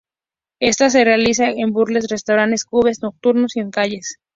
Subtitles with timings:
[0.59, 4.17] Esta se realiza en burdeles, restaurantes, clubes nocturnos y en las calles.